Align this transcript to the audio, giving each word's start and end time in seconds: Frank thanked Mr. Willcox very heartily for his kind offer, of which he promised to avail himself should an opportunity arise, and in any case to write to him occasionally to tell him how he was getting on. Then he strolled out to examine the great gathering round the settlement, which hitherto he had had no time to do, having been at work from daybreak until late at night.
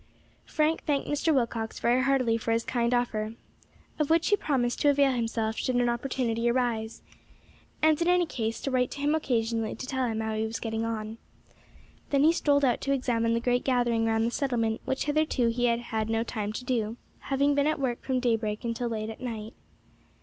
Frank 0.47 0.81
thanked 0.85 1.07
Mr. 1.07 1.31
Willcox 1.31 1.79
very 1.79 2.01
heartily 2.01 2.35
for 2.35 2.51
his 2.51 2.63
kind 2.65 2.91
offer, 2.91 3.35
of 3.99 4.09
which 4.09 4.29
he 4.29 4.35
promised 4.35 4.81
to 4.81 4.89
avail 4.89 5.11
himself 5.11 5.57
should 5.57 5.75
an 5.75 5.89
opportunity 5.89 6.49
arise, 6.49 7.03
and 7.83 8.01
in 8.01 8.07
any 8.07 8.25
case 8.25 8.59
to 8.61 8.71
write 8.71 8.89
to 8.89 8.99
him 8.99 9.13
occasionally 9.13 9.75
to 9.75 9.85
tell 9.85 10.07
him 10.07 10.19
how 10.21 10.33
he 10.33 10.43
was 10.43 10.59
getting 10.59 10.85
on. 10.85 11.19
Then 12.09 12.23
he 12.23 12.33
strolled 12.33 12.65
out 12.65 12.81
to 12.81 12.91
examine 12.91 13.35
the 13.35 13.39
great 13.39 13.63
gathering 13.63 14.05
round 14.07 14.25
the 14.25 14.31
settlement, 14.31 14.81
which 14.85 15.05
hitherto 15.05 15.49
he 15.49 15.65
had 15.65 15.79
had 15.79 16.09
no 16.09 16.23
time 16.23 16.51
to 16.53 16.65
do, 16.65 16.97
having 17.19 17.53
been 17.53 17.67
at 17.67 17.79
work 17.79 18.01
from 18.01 18.19
daybreak 18.19 18.63
until 18.65 18.89
late 18.89 19.11
at 19.11 19.21
night. 19.21 19.53